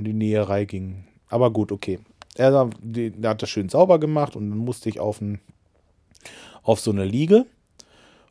die 0.00 0.12
Näherei 0.12 0.64
ging. 0.64 1.04
Aber 1.28 1.50
gut, 1.50 1.72
okay. 1.72 1.98
Er, 2.36 2.68
der 2.82 3.30
hat 3.30 3.42
das 3.42 3.50
schön 3.50 3.68
sauber 3.68 4.00
gemacht 4.00 4.34
und 4.34 4.50
dann 4.50 4.58
musste 4.58 4.88
ich 4.88 4.98
auf, 4.98 5.20
ein, 5.20 5.40
auf 6.64 6.80
so 6.80 6.90
eine 6.90 7.04
Liege 7.04 7.46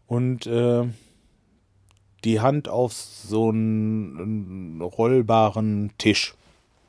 und 0.08 0.46
äh, 0.46 0.84
die 2.26 2.42
Hand 2.42 2.68
auf 2.68 2.94
so 2.94 3.50
einen 3.50 4.82
rollbaren 4.82 5.92
Tisch 5.98 6.36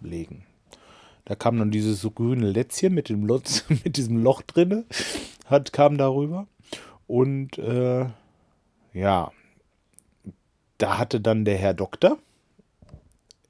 legen. 0.05 0.45
Da 1.25 1.35
kam 1.35 1.59
dann 1.59 1.71
dieses 1.71 2.07
grüne 2.15 2.51
Lätzchen 2.51 2.95
mit 2.95 3.09
dem 3.09 3.27
Lotz, 3.27 3.65
mit 3.85 3.97
diesem 3.97 4.23
Loch 4.23 4.43
drinne, 4.43 4.85
hat 5.47 5.73
kam 5.73 5.97
darüber 5.97 6.47
und 7.07 7.59
äh, 7.59 8.07
ja, 8.93 9.33
da 10.79 10.99
hatte 10.99 11.21
dann 11.21 11.45
der 11.45 11.59
Herr 11.59 11.75
Doktor, 11.75 12.19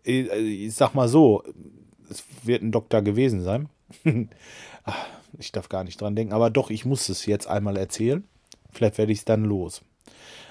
ich, 0.02 0.30
ich 0.30 0.74
sag 0.74 0.94
mal 0.94 1.08
so, 1.08 1.42
es 2.10 2.24
wird 2.42 2.62
ein 2.62 2.72
Doktor 2.72 3.02
gewesen 3.02 3.42
sein. 3.42 3.68
ich 5.38 5.52
darf 5.52 5.68
gar 5.68 5.84
nicht 5.84 6.00
dran 6.00 6.14
denken, 6.14 6.32
aber 6.32 6.50
doch, 6.50 6.70
ich 6.70 6.84
muss 6.84 7.08
es 7.08 7.26
jetzt 7.26 7.46
einmal 7.46 7.76
erzählen. 7.76 8.24
Vielleicht 8.70 8.98
werde 8.98 9.12
ich 9.12 9.18
es 9.18 9.24
dann 9.24 9.44
los. 9.44 9.82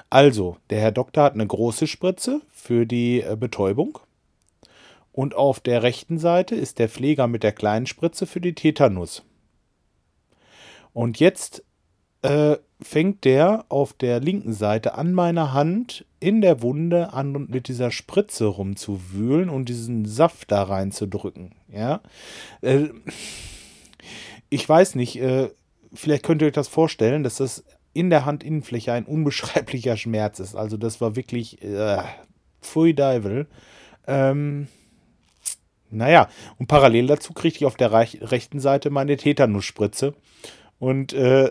Also, 0.10 0.58
der 0.70 0.80
Herr 0.80 0.92
Doktor 0.92 1.24
hat 1.24 1.34
eine 1.34 1.48
große 1.48 1.88
Spritze 1.88 2.42
für 2.52 2.86
die 2.86 3.22
äh, 3.22 3.36
Betäubung 3.36 4.00
und 5.14 5.36
auf 5.36 5.62
der 5.62 5.84
rechten 5.84 6.18
Seite 6.18 6.56
ist 6.56 6.80
der 6.80 6.90
Pfleger 6.90 7.28
mit 7.28 7.44
der 7.44 7.54
kleinen 7.54 7.86
Spritze 7.86 8.26
für 8.26 8.42
die 8.42 8.56
Tetanus. 8.56 9.24
Und 10.92 11.20
jetzt 11.20 11.64
äh, 12.24 12.58
fängt 12.82 13.24
der 13.24 13.66
auf 13.70 13.94
der 13.94 14.20
linken 14.20 14.54
Seite 14.54 14.96
an 14.96 15.14
meiner 15.14 15.54
Hand 15.54 16.06
in 16.20 16.42
der 16.42 16.62
Wunde 16.62 17.14
an 17.14 17.36
und 17.36 17.50
mit 17.50 17.68
dieser 17.68 17.92
Spritze 17.92 18.46
rumzuwühlen 18.46 19.50
und 19.50 19.70
diesen 19.70 20.06
Saft 20.06 20.52
da 20.52 20.64
reinzudrücken. 20.64 21.56
Ja, 21.72 22.02
äh, 22.62 22.90
ich 24.50 24.68
weiß 24.68 24.96
nicht, 24.96 25.20
äh, 25.22 25.50
vielleicht 25.94 26.24
könnt 26.24 26.42
ihr 26.42 26.48
euch 26.48 26.54
das 26.54 26.68
vorstellen, 26.68 27.24
dass 27.24 27.38
das 27.38 27.64
in 27.94 28.10
der 28.10 28.26
Handinnenfläche 28.26 28.94
ein 28.94 29.06
unbeschreiblicher 29.06 29.96
Schmerz 29.96 30.40
ist. 30.40 30.56
Also 30.56 30.78
das 30.78 31.02
war 31.02 31.16
wirklich 31.16 31.62
äh, 31.62 32.02
pfui 32.62 32.96
Deivel. 32.96 33.48
Ähm, 34.08 34.68
naja, 35.94 36.28
und 36.58 36.68
parallel 36.68 37.08
dazu 37.08 37.34
kriegte 37.34 37.60
ich 37.60 37.66
auf 37.66 37.76
der 37.76 37.92
rechten 37.92 38.60
Seite 38.60 38.90
meine 38.90 39.18
Tetanusspritze. 39.18 40.14
Und 40.80 41.14
äh, 41.14 41.50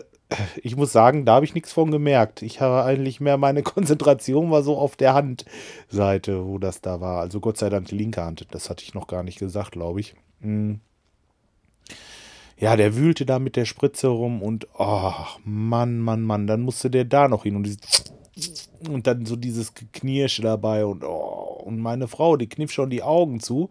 ich 0.61 0.75
muss 0.75 0.91
sagen, 0.91 1.25
da 1.25 1.35
habe 1.35 1.45
ich 1.45 1.53
nichts 1.53 1.71
von 1.71 1.91
gemerkt. 1.91 2.41
Ich 2.41 2.61
habe 2.61 2.83
eigentlich 2.83 3.19
mehr 3.19 3.37
meine 3.37 3.63
Konzentration 3.63 4.51
war 4.51 4.63
so 4.63 4.77
auf 4.77 4.95
der 4.95 5.13
Handseite, 5.13 6.45
wo 6.45 6.57
das 6.57 6.81
da 6.81 7.01
war. 7.01 7.21
Also 7.21 7.39
Gott 7.39 7.57
sei 7.57 7.69
Dank 7.69 7.87
die 7.87 7.97
linke 7.97 8.23
Hand. 8.23 8.47
Das 8.51 8.69
hatte 8.69 8.83
ich 8.83 8.93
noch 8.93 9.07
gar 9.07 9.23
nicht 9.23 9.39
gesagt, 9.39 9.71
glaube 9.71 9.99
ich. 9.99 10.15
Hm. 10.41 10.79
Ja, 12.57 12.75
der 12.77 12.95
wühlte 12.95 13.25
da 13.25 13.39
mit 13.39 13.55
der 13.55 13.65
Spritze 13.65 14.07
rum 14.07 14.41
und 14.41 14.67
oh, 14.77 15.11
Mann, 15.43 15.99
Mann, 15.99 16.21
Mann, 16.21 16.47
dann 16.47 16.61
musste 16.61 16.89
der 16.89 17.03
da 17.03 17.27
noch 17.27 17.43
hin 17.43 17.55
und 17.55 17.77
und 18.89 19.05
dann 19.05 19.25
so 19.25 19.35
dieses 19.35 19.73
Geknirsche 19.73 20.41
dabei 20.41 20.85
und 20.85 21.03
oh, 21.03 21.61
und 21.65 21.79
meine 21.79 22.07
Frau, 22.07 22.37
die 22.37 22.47
kniff 22.47 22.71
schon 22.71 22.89
die 22.89 23.03
Augen 23.03 23.39
zu 23.39 23.69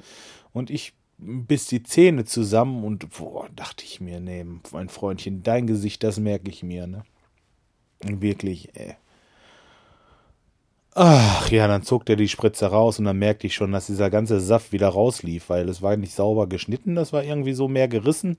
und 0.53 0.71
ich 0.71 0.95
bis 1.19 1.67
die 1.67 1.83
Zähne 1.83 2.25
zusammen 2.25 2.85
und 2.85 3.09
boah, 3.17 3.49
dachte 3.55 3.85
ich 3.85 4.01
mir, 4.01 4.21
nee, 4.21 4.45
mein 4.73 4.89
Freundchen, 4.89 5.43
dein 5.43 5.67
Gesicht, 5.67 6.03
das 6.03 6.19
merke 6.19 6.51
ich 6.51 6.63
mir, 6.63 6.87
ne? 6.87 7.05
Wirklich, 8.01 8.71
ey. 8.75 8.97
Ach 10.95 11.51
ja, 11.51 11.69
dann 11.69 11.85
zog 11.85 12.05
der 12.05 12.17
die 12.17 12.29
Spritze 12.29 12.67
raus 12.67 12.99
und 12.99 13.07
dann 13.07 13.19
merkte 13.19 13.47
ich 13.47 13.55
schon, 13.55 13.73
dass 13.73 13.87
dieser 13.87 14.11
ganze 14.11 14.41
Saft 14.41 14.73
wieder 14.73 14.89
rauslief, 14.89 15.49
weil 15.49 15.69
es 15.69 15.81
war 15.81 15.97
nicht 15.97 16.13
sauber 16.13 16.49
geschnitten, 16.49 16.97
das 16.97 17.15
war 17.15 17.25
irgendwie 17.25 17.55
so 17.55 17.67
mehr 17.67 17.89
gerissen. 17.89 18.37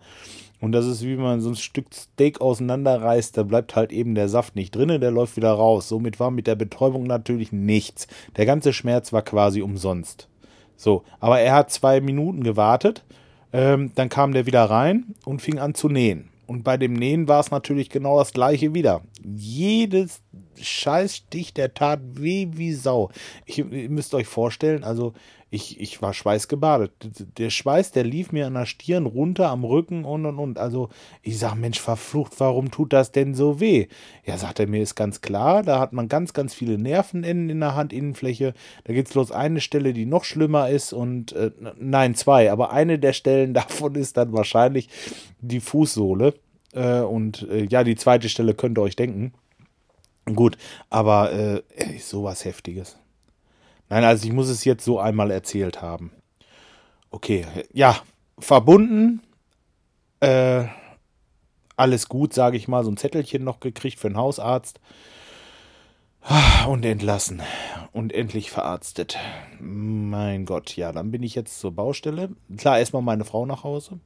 Und 0.60 0.72
das 0.72 0.86
ist 0.86 1.04
wie 1.04 1.16
man 1.16 1.42
so 1.42 1.50
ein 1.50 1.56
Stück 1.56 1.94
Steak 1.94 2.42
auseinanderreißt, 2.42 3.36
da 3.38 3.44
bleibt 3.44 3.76
halt 3.76 3.92
eben 3.92 4.14
der 4.14 4.30
Saft 4.30 4.56
nicht 4.56 4.76
drin, 4.76 5.00
der 5.02 5.12
läuft 5.12 5.36
wieder 5.36 5.52
raus. 5.52 5.90
Somit 5.90 6.20
war 6.20 6.32
mit 6.32 6.46
der 6.46 6.56
Betäubung 6.56 7.06
natürlich 7.06 7.52
nichts. 7.52 8.08
Der 8.38 8.46
ganze 8.46 8.72
Schmerz 8.72 9.12
war 9.12 9.24
quasi 9.24 9.62
umsonst. 9.62 10.28
So, 10.76 11.04
aber 11.20 11.40
er 11.40 11.54
hat 11.54 11.72
zwei 11.72 12.02
Minuten 12.02 12.44
gewartet, 12.44 13.04
ähm, 13.52 13.92
dann 13.96 14.10
kam 14.10 14.34
der 14.34 14.46
wieder 14.46 14.64
rein 14.66 15.16
und 15.26 15.42
fing 15.42 15.60
an 15.60 15.76
zu 15.76 15.90
nähen. 15.90 16.30
Und 16.46 16.64
bei 16.64 16.78
dem 16.78 16.94
Nähen 16.94 17.28
war 17.28 17.40
es 17.40 17.52
natürlich 17.52 17.90
genau 17.90 18.20
das 18.20 18.34
gleiche 18.34 18.74
wieder. 18.74 19.02
Jedes 19.24 20.22
Scheißstich, 20.60 21.54
der 21.54 21.74
tat 21.74 22.00
weh 22.16 22.50
wie 22.52 22.74
Sau. 22.74 23.10
Ich, 23.46 23.60
ihr 23.60 23.90
müsst 23.90 24.14
euch 24.14 24.28
vorstellen, 24.28 24.84
also 24.84 25.14
ich, 25.54 25.80
ich 25.80 26.02
war 26.02 26.16
schweißgebadet. 26.16 26.92
Der 27.38 27.52
Schweiß, 27.52 27.92
der 27.92 28.04
lief 28.04 28.32
mir 28.32 28.48
an 28.48 28.56
der 28.56 28.66
Stirn 28.66 29.06
runter, 29.06 29.50
am 29.50 29.64
Rücken 29.64 30.04
und 30.04 30.26
und 30.26 30.40
und. 30.40 30.58
Also 30.58 30.90
ich 31.22 31.38
sag, 31.38 31.54
Mensch, 31.54 31.80
verflucht, 31.80 32.34
warum 32.40 32.72
tut 32.72 32.92
das 32.92 33.12
denn 33.12 33.36
so 33.36 33.60
weh? 33.60 33.88
Ja, 34.26 34.40
sagt 34.40 34.60
er 34.60 34.68
mir, 34.68 34.82
ist 34.82 34.96
ganz 34.96 35.22
klar, 35.22 35.62
da 35.62 35.80
hat 35.80 35.94
man 35.94 36.08
ganz, 36.08 36.34
ganz 36.34 36.56
viele 36.56 36.80
Nervenenden 36.80 37.52
in 37.52 37.60
der 37.60 37.76
Handinnenfläche. 37.76 38.56
Da 38.86 38.94
gibt 38.94 39.10
es 39.10 39.14
bloß 39.14 39.32
eine 39.32 39.62
Stelle, 39.62 39.94
die 39.94 40.08
noch 40.08 40.24
schlimmer 40.24 40.70
ist 40.70 40.92
und 40.92 41.34
äh, 41.34 41.52
nein, 41.78 42.16
zwei, 42.16 42.52
aber 42.52 42.72
eine 42.72 42.98
der 42.98 43.14
Stellen 43.14 43.54
davon 43.54 43.94
ist 43.94 44.18
dann 44.18 44.34
wahrscheinlich 44.34 44.90
die 45.40 45.60
Fußsohle. 45.60 46.34
Äh, 46.74 47.02
und 47.02 47.48
äh, 47.52 47.66
ja, 47.66 47.84
die 47.84 47.96
zweite 47.96 48.28
Stelle 48.28 48.56
könnt 48.56 48.80
ihr 48.80 48.82
euch 48.82 48.96
denken. 48.96 49.34
Gut, 50.34 50.58
aber 50.90 51.32
äh, 51.32 51.62
sowas 52.00 52.44
Heftiges. 52.44 52.98
Nein, 53.94 54.06
also 54.06 54.26
ich 54.26 54.34
muss 54.34 54.50
es 54.50 54.66
jetzt 54.66 54.84
so 54.84 55.00
einmal 55.00 55.30
erzählt 55.30 55.84
haben. 55.84 56.10
Okay, 57.12 57.46
ja, 57.74 57.96
verbunden. 58.40 59.22
Äh, 60.20 60.64
alles 61.76 62.10
gut, 62.10 62.34
sage 62.34 62.58
ich 62.58 62.68
mal. 62.68 62.84
So 62.84 62.90
ein 62.90 62.98
Zettelchen 62.98 63.44
noch 63.44 63.60
gekriegt 63.60 64.00
für 64.00 64.10
den 64.10 64.18
Hausarzt. 64.18 64.80
Und 66.68 66.84
entlassen. 66.84 67.44
Und 67.92 68.14
endlich 68.14 68.50
verarztet. 68.50 69.20
Mein 69.60 70.46
Gott, 70.46 70.76
ja, 70.76 70.92
dann 70.92 71.12
bin 71.12 71.22
ich 71.22 71.36
jetzt 71.36 71.60
zur 71.60 71.76
Baustelle. 71.76 72.30
Klar, 72.58 72.80
erstmal 72.80 73.04
meine 73.04 73.26
Frau 73.26 73.46
nach 73.46 73.64
Hause 73.64 74.00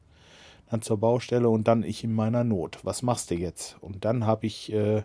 dann 0.69 0.81
zur 0.81 0.97
Baustelle 0.97 1.49
und 1.49 1.67
dann 1.67 1.83
ich 1.83 2.03
in 2.03 2.13
meiner 2.13 2.43
Not. 2.43 2.79
Was 2.83 3.01
machst 3.01 3.31
du 3.31 3.35
jetzt? 3.35 3.77
Und 3.81 4.03
dann 4.05 4.25
habe 4.25 4.45
ich 4.45 4.71
äh, 4.73 5.03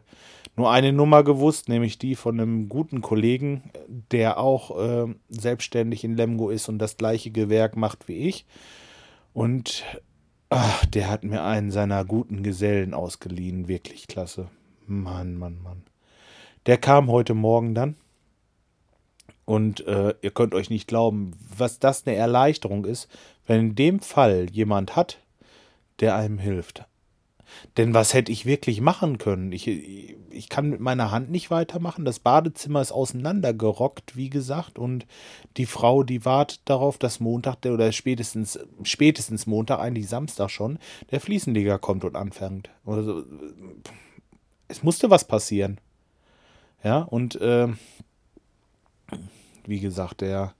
nur 0.56 0.70
eine 0.70 0.92
Nummer 0.92 1.22
gewusst, 1.22 1.68
nämlich 1.68 1.98
die 1.98 2.14
von 2.14 2.38
einem 2.38 2.68
guten 2.68 3.00
Kollegen, 3.00 3.70
der 3.88 4.38
auch 4.38 4.78
äh, 4.78 5.14
selbstständig 5.28 6.04
in 6.04 6.16
Lemgo 6.16 6.50
ist 6.50 6.68
und 6.68 6.78
das 6.78 6.96
gleiche 6.96 7.30
Gewerk 7.30 7.76
macht 7.76 8.08
wie 8.08 8.28
ich. 8.28 8.44
Und 9.32 9.84
ach, 10.50 10.84
der 10.86 11.08
hat 11.08 11.24
mir 11.24 11.44
einen 11.44 11.70
seiner 11.70 12.04
guten 12.04 12.42
Gesellen 12.42 12.92
ausgeliehen. 12.92 13.68
Wirklich 13.68 14.08
klasse. 14.08 14.48
Mann, 14.86 15.36
Mann, 15.36 15.62
Mann. 15.62 15.84
Der 16.66 16.76
kam 16.76 17.10
heute 17.10 17.34
Morgen 17.34 17.74
dann. 17.74 17.96
Und 19.44 19.86
äh, 19.86 20.14
ihr 20.22 20.30
könnt 20.30 20.54
euch 20.54 20.70
nicht 20.70 20.86
glauben, 20.86 21.32
was 21.56 21.78
das 21.78 22.06
eine 22.06 22.16
Erleichterung 22.16 22.84
ist, 22.84 23.08
wenn 23.46 23.60
in 23.60 23.74
dem 23.74 24.00
Fall 24.00 24.46
jemand 24.50 24.94
hat, 24.94 25.18
der 26.02 26.16
einem 26.16 26.38
hilft. 26.38 26.84
Denn 27.76 27.94
was 27.94 28.14
hätte 28.14 28.32
ich 28.32 28.46
wirklich 28.46 28.80
machen 28.80 29.18
können? 29.18 29.52
Ich, 29.52 29.66
ich 29.66 30.48
kann 30.48 30.70
mit 30.70 30.80
meiner 30.80 31.10
Hand 31.10 31.30
nicht 31.30 31.50
weitermachen. 31.50 32.04
Das 32.04 32.18
Badezimmer 32.18 32.80
ist 32.80 32.92
auseinandergerockt, 32.92 34.16
wie 34.16 34.30
gesagt. 34.30 34.78
Und 34.78 35.06
die 35.56 35.66
Frau, 35.66 36.02
die 36.02 36.24
wartet 36.24 36.60
darauf, 36.64 36.98
dass 36.98 37.20
Montag 37.20 37.64
oder 37.66 37.92
spätestens, 37.92 38.58
spätestens 38.82 39.46
Montag, 39.46 39.80
eigentlich 39.80 40.08
Samstag 40.08 40.50
schon, 40.50 40.78
der 41.10 41.20
Fliesenleger 41.20 41.78
kommt 41.78 42.04
und 42.04 42.16
anfängt. 42.16 42.70
Also, 42.86 43.24
es 44.68 44.82
musste 44.82 45.10
was 45.10 45.26
passieren. 45.26 45.78
Ja, 46.82 46.98
und 47.00 47.40
äh, 47.40 47.68
wie 49.66 49.80
gesagt, 49.80 50.20
der, 50.20 50.54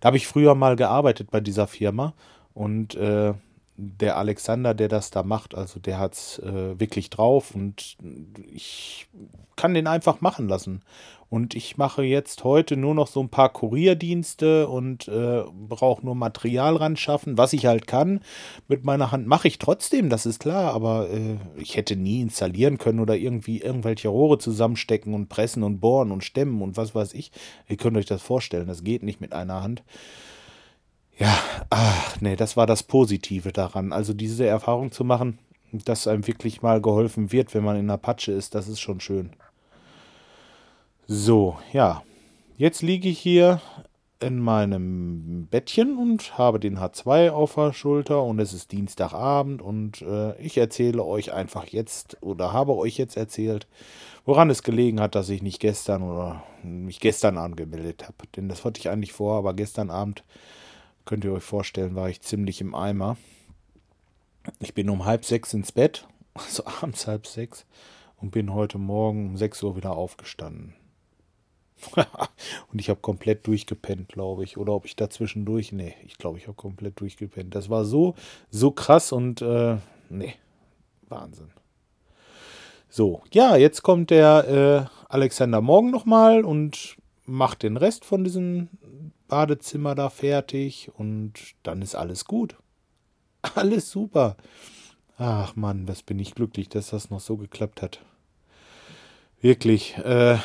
da 0.00 0.06
habe 0.08 0.16
ich 0.16 0.26
früher 0.26 0.54
mal 0.54 0.76
gearbeitet 0.76 1.30
bei 1.30 1.40
dieser 1.40 1.66
Firma. 1.66 2.14
Und 2.54 2.94
äh, 2.96 3.34
der 3.80 4.16
Alexander, 4.16 4.74
der 4.74 4.88
das 4.88 5.12
da 5.12 5.22
macht, 5.22 5.54
also 5.54 5.78
der 5.78 6.00
hat 6.00 6.14
es 6.14 6.40
äh, 6.40 6.80
wirklich 6.80 7.10
drauf 7.10 7.54
und 7.54 7.96
ich 8.52 9.06
kann 9.54 9.72
den 9.72 9.86
einfach 9.86 10.20
machen 10.20 10.48
lassen. 10.48 10.82
Und 11.30 11.54
ich 11.54 11.76
mache 11.76 12.02
jetzt 12.02 12.42
heute 12.42 12.76
nur 12.76 12.94
noch 12.94 13.06
so 13.06 13.20
ein 13.20 13.28
paar 13.28 13.50
Kurierdienste 13.52 14.66
und 14.66 15.06
äh, 15.08 15.44
brauche 15.52 16.04
nur 16.04 16.14
Material 16.14 16.74
ran 16.76 16.96
schaffen, 16.96 17.38
was 17.38 17.52
ich 17.52 17.66
halt 17.66 17.86
kann. 17.86 18.20
Mit 18.66 18.84
meiner 18.84 19.12
Hand 19.12 19.26
mache 19.28 19.46
ich 19.46 19.58
trotzdem, 19.58 20.08
das 20.08 20.26
ist 20.26 20.40
klar, 20.40 20.72
aber 20.72 21.08
äh, 21.10 21.36
ich 21.56 21.76
hätte 21.76 21.94
nie 21.94 22.22
installieren 22.22 22.78
können 22.78 22.98
oder 22.98 23.14
irgendwie 23.16 23.60
irgendwelche 23.60 24.08
Rohre 24.08 24.38
zusammenstecken 24.38 25.14
und 25.14 25.28
pressen 25.28 25.62
und 25.62 25.80
bohren 25.80 26.10
und 26.10 26.24
stemmen 26.24 26.62
und 26.62 26.76
was 26.76 26.94
weiß 26.96 27.12
ich. 27.12 27.30
Ihr 27.68 27.76
könnt 27.76 27.96
euch 27.96 28.06
das 28.06 28.22
vorstellen, 28.22 28.66
das 28.66 28.82
geht 28.82 29.04
nicht 29.04 29.20
mit 29.20 29.34
einer 29.34 29.62
Hand. 29.62 29.84
Ja, 31.18 31.36
ach 31.70 32.20
nee, 32.20 32.36
das 32.36 32.56
war 32.56 32.66
das 32.66 32.84
Positive 32.84 33.52
daran. 33.52 33.92
Also 33.92 34.14
diese 34.14 34.46
Erfahrung 34.46 34.92
zu 34.92 35.04
machen, 35.04 35.38
dass 35.72 36.06
einem 36.06 36.26
wirklich 36.26 36.62
mal 36.62 36.80
geholfen 36.80 37.32
wird, 37.32 37.54
wenn 37.54 37.64
man 37.64 37.76
in 37.76 37.88
der 37.88 37.96
Patsche 37.96 38.32
ist, 38.32 38.54
das 38.54 38.68
ist 38.68 38.80
schon 38.80 39.00
schön. 39.00 39.30
So, 41.06 41.58
ja. 41.72 42.02
Jetzt 42.56 42.82
liege 42.82 43.08
ich 43.08 43.18
hier 43.18 43.60
in 44.20 44.40
meinem 44.40 45.46
Bettchen 45.48 45.96
und 45.96 46.36
habe 46.38 46.58
den 46.58 46.78
H2 46.78 47.30
auf 47.30 47.54
der 47.54 47.72
Schulter 47.72 48.22
und 48.24 48.40
es 48.40 48.52
ist 48.52 48.72
Dienstagabend 48.72 49.62
und 49.62 50.02
äh, 50.02 50.36
ich 50.40 50.58
erzähle 50.58 51.04
euch 51.04 51.32
einfach 51.32 51.66
jetzt 51.66 52.16
oder 52.20 52.52
habe 52.52 52.76
euch 52.76 52.98
jetzt 52.98 53.16
erzählt, 53.16 53.68
woran 54.24 54.50
es 54.50 54.64
gelegen 54.64 55.00
hat, 55.00 55.14
dass 55.14 55.28
ich 55.28 55.40
nicht 55.40 55.60
gestern 55.60 56.02
oder 56.02 56.42
mich 56.64 56.98
gestern 56.98 57.38
angemeldet 57.38 58.04
habe. 58.04 58.26
Denn 58.36 58.48
das 58.48 58.64
hatte 58.64 58.80
ich 58.80 58.88
eigentlich 58.88 59.12
vor, 59.12 59.38
aber 59.38 59.54
gestern 59.54 59.90
Abend 59.90 60.24
Könnt 61.08 61.24
ihr 61.24 61.32
euch 61.32 61.42
vorstellen, 61.42 61.94
war 61.94 62.10
ich 62.10 62.20
ziemlich 62.20 62.60
im 62.60 62.74
Eimer. 62.74 63.16
Ich 64.58 64.74
bin 64.74 64.90
um 64.90 65.06
halb 65.06 65.24
sechs 65.24 65.54
ins 65.54 65.72
Bett, 65.72 66.06
also 66.34 66.66
abends 66.66 67.06
halb 67.06 67.26
sechs, 67.26 67.64
und 68.18 68.30
bin 68.30 68.52
heute 68.52 68.76
Morgen 68.76 69.28
um 69.28 69.36
sechs 69.38 69.62
Uhr 69.62 69.74
wieder 69.74 69.92
aufgestanden. 69.92 70.74
und 71.96 72.78
ich 72.78 72.90
habe 72.90 73.00
komplett 73.00 73.46
durchgepennt, 73.46 74.10
glaube 74.10 74.44
ich. 74.44 74.58
Oder 74.58 74.74
ob 74.74 74.84
ich 74.84 74.96
dazwischendurch. 74.96 75.72
Nee, 75.72 75.94
ich 76.04 76.18
glaube, 76.18 76.36
ich 76.36 76.46
habe 76.46 76.56
komplett 76.56 77.00
durchgepennt. 77.00 77.54
Das 77.54 77.70
war 77.70 77.86
so, 77.86 78.14
so 78.50 78.70
krass 78.70 79.10
und 79.10 79.40
äh, 79.40 79.78
nee, 80.10 80.34
Wahnsinn. 81.08 81.48
So, 82.90 83.22
ja, 83.32 83.56
jetzt 83.56 83.80
kommt 83.80 84.10
der 84.10 84.90
äh, 84.90 85.08
Alexander 85.08 85.62
morgen 85.62 85.90
nochmal 85.90 86.44
und 86.44 86.98
macht 87.24 87.62
den 87.62 87.78
Rest 87.78 88.04
von 88.04 88.24
diesem 88.24 88.68
Badezimmer 89.28 89.94
da 89.94 90.10
fertig 90.10 90.90
und 90.96 91.34
dann 91.62 91.82
ist 91.82 91.94
alles 91.94 92.24
gut. 92.24 92.56
Alles 93.54 93.90
super. 93.90 94.36
Ach 95.16 95.54
Mann, 95.54 95.86
was 95.86 96.02
bin 96.02 96.18
ich 96.18 96.34
glücklich, 96.34 96.68
dass 96.68 96.90
das 96.90 97.10
noch 97.10 97.20
so 97.20 97.36
geklappt 97.36 97.82
hat. 97.82 98.00
Wirklich, 99.40 99.96
äh, 99.98 100.36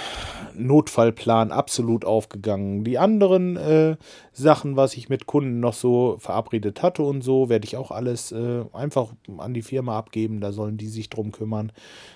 Notfallplan 0.53 1.51
absolut 1.51 2.05
aufgegangen. 2.05 2.83
Die 2.83 2.99
anderen 2.99 3.57
äh, 3.57 3.97
Sachen, 4.31 4.75
was 4.75 4.95
ich 4.95 5.09
mit 5.09 5.25
Kunden 5.25 5.59
noch 5.59 5.73
so 5.73 6.17
verabredet 6.19 6.83
hatte 6.83 7.01
und 7.01 7.23
so, 7.23 7.49
werde 7.49 7.65
ich 7.65 7.75
auch 7.75 7.89
alles 7.89 8.31
äh, 8.31 8.63
einfach 8.71 9.13
an 9.39 9.55
die 9.55 9.63
Firma 9.63 9.97
abgeben. 9.97 10.41
Da 10.41 10.51
sollen 10.51 10.77
die 10.77 10.89
sich 10.89 11.09
drum 11.09 11.31
kümmern, 11.31 11.71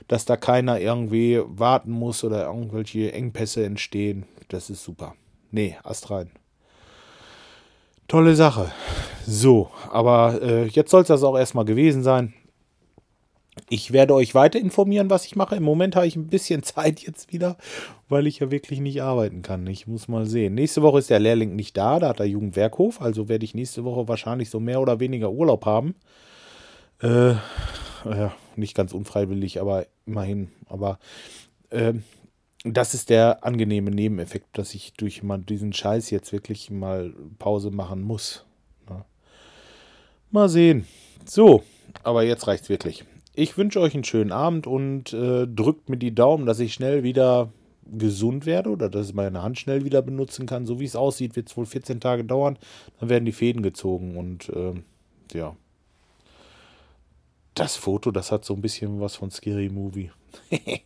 dass 0.07 0.25
da 0.25 0.37
keiner 0.37 0.79
irgendwie 0.79 1.41
warten 1.47 1.91
muss 1.91 2.23
oder 2.23 2.45
irgendwelche 2.45 3.11
Engpässe 3.11 3.65
entstehen. 3.65 4.25
Das 4.49 4.69
ist 4.69 4.83
super. 4.83 5.15
Nee, 5.49 5.77
Ast 5.83 6.11
rein. 6.11 6.29
Tolle 8.07 8.35
Sache. 8.35 8.71
So, 9.25 9.69
aber 9.91 10.41
äh, 10.41 10.67
jetzt 10.67 10.91
soll 10.91 11.01
es 11.01 11.09
das 11.09 11.23
auch 11.23 11.37
erstmal 11.37 11.65
gewesen 11.65 12.03
sein. 12.03 12.33
Ich 13.69 13.91
werde 13.91 14.13
euch 14.13 14.33
weiter 14.33 14.59
informieren, 14.59 15.09
was 15.09 15.25
ich 15.25 15.35
mache. 15.35 15.57
Im 15.57 15.63
Moment 15.63 15.97
habe 15.97 16.07
ich 16.07 16.15
ein 16.15 16.27
bisschen 16.27 16.63
Zeit 16.63 17.01
jetzt 17.01 17.33
wieder, 17.33 17.57
weil 18.07 18.27
ich 18.27 18.39
ja 18.39 18.49
wirklich 18.49 18.79
nicht 18.79 19.01
arbeiten 19.01 19.41
kann. 19.41 19.67
Ich 19.67 19.87
muss 19.87 20.07
mal 20.07 20.25
sehen. 20.25 20.55
Nächste 20.55 20.81
Woche 20.81 20.99
ist 20.99 21.09
der 21.09 21.19
Lehrling 21.19 21.55
nicht 21.55 21.75
da, 21.75 21.99
da 21.99 22.09
hat 22.09 22.19
der 22.19 22.29
Jugendwerkhof. 22.29 23.01
Also 23.01 23.27
werde 23.27 23.43
ich 23.43 23.53
nächste 23.53 23.83
Woche 23.83 24.07
wahrscheinlich 24.07 24.49
so 24.49 24.61
mehr 24.61 24.79
oder 24.79 25.01
weniger 25.01 25.31
Urlaub 25.31 25.65
haben. 25.65 25.95
Äh, 27.01 27.33
ja, 28.05 28.33
nicht 28.55 28.73
ganz 28.73 28.93
unfreiwillig, 28.93 29.59
aber 29.59 29.85
immerhin. 30.05 30.49
Aber 30.67 30.97
äh, 31.71 31.93
das 32.63 32.93
ist 32.93 33.09
der 33.09 33.43
angenehme 33.43 33.91
Nebeneffekt, 33.91 34.57
dass 34.57 34.73
ich 34.73 34.93
durch 34.93 35.21
diesen 35.47 35.73
Scheiß 35.73 36.09
jetzt 36.09 36.31
wirklich 36.31 36.69
mal 36.69 37.13
Pause 37.39 37.71
machen 37.71 38.01
muss. 38.01 38.45
Ja. 38.89 39.05
Mal 40.31 40.49
sehen. 40.49 40.87
So, 41.25 41.63
aber 42.03 42.23
jetzt 42.23 42.47
reicht's 42.47 42.69
wirklich. 42.69 43.05
Ich 43.35 43.57
wünsche 43.57 43.79
euch 43.79 43.93
einen 43.93 44.03
schönen 44.03 44.31
Abend 44.31 44.65
und 44.65 45.13
äh, 45.13 45.45
drückt 45.47 45.89
mir 45.89 45.97
die 45.97 46.15
Daumen, 46.15 46.45
dass 46.45 46.59
ich 46.59 46.73
schnell 46.73 47.03
wieder 47.03 47.51
gesund 47.85 48.45
werde 48.45 48.69
oder 48.69 48.89
dass 48.89 49.09
ich 49.09 49.13
meine 49.13 49.43
Hand 49.43 49.59
schnell 49.59 49.85
wieder 49.85 50.01
benutzen 50.01 50.45
kann. 50.45 50.65
So 50.65 50.79
wie 50.79 50.85
es 50.85 50.95
aussieht, 50.95 51.35
wird 51.35 51.49
es 51.49 51.55
wohl 51.55 51.65
14 51.65 51.99
Tage 51.99 52.25
dauern. 52.25 52.57
Dann 52.99 53.09
werden 53.09 53.25
die 53.25 53.31
Fäden 53.31 53.61
gezogen 53.61 54.17
und 54.17 54.49
äh, 54.49 54.73
ja. 55.33 55.55
Das 57.53 57.75
Foto, 57.75 58.11
das 58.11 58.31
hat 58.31 58.45
so 58.45 58.53
ein 58.53 58.61
bisschen 58.61 58.99
was 58.99 59.15
von 59.15 59.31
Scary 59.31 59.69
Movie. 59.69 60.11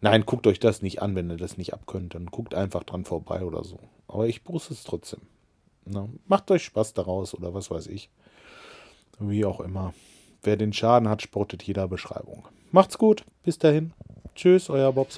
Nein, 0.00 0.26
guckt 0.26 0.46
euch 0.46 0.60
das 0.60 0.82
nicht 0.82 1.02
an, 1.02 1.14
wenn 1.14 1.30
ihr 1.30 1.36
das 1.36 1.56
nicht 1.56 1.72
abkönnt. 1.72 2.14
Dann 2.14 2.26
guckt 2.26 2.54
einfach 2.54 2.84
dran 2.84 3.04
vorbei 3.04 3.44
oder 3.44 3.64
so. 3.64 3.78
Aber 4.08 4.26
ich 4.26 4.44
poste 4.44 4.74
es 4.74 4.84
trotzdem. 4.84 5.20
Na, 5.84 6.08
macht 6.26 6.50
euch 6.50 6.64
Spaß 6.64 6.94
daraus 6.94 7.34
oder 7.34 7.54
was 7.54 7.70
weiß 7.70 7.86
ich. 7.86 8.10
Wie 9.18 9.44
auch 9.44 9.60
immer. 9.60 9.94
Wer 10.42 10.56
den 10.56 10.72
Schaden 10.72 11.08
hat, 11.08 11.22
sportet 11.22 11.62
jeder 11.62 11.88
Beschreibung. 11.88 12.46
Macht's 12.70 12.98
gut. 12.98 13.24
Bis 13.42 13.58
dahin. 13.58 13.92
Tschüss, 14.34 14.68
euer 14.68 14.92
Bob. 14.92 15.08